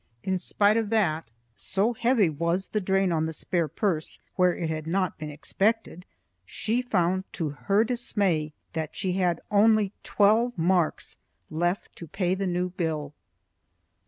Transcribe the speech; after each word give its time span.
In 0.23 0.39
spite 0.39 0.77
of 0.77 0.89
that, 0.89 1.29
so 1.55 1.93
heavy 1.93 2.27
was 2.27 2.69
the 2.69 2.81
drain 2.81 3.11
on 3.11 3.27
the 3.27 3.31
spare 3.33 3.67
purse 3.67 4.17
where 4.35 4.55
it 4.55 4.67
had 4.67 4.87
not 4.87 5.19
been 5.19 5.29
expected, 5.29 6.05
she 6.43 6.81
found 6.81 7.23
to 7.33 7.49
her 7.49 7.83
dismay 7.83 8.51
that 8.73 8.95
she 8.95 9.11
had 9.13 9.41
only 9.51 9.93
twelve 10.01 10.53
marcs 10.57 11.17
left 11.51 11.95
to 11.97 12.09
meet 12.19 12.33
the 12.39 12.47
new 12.47 12.71
bill. 12.71 13.13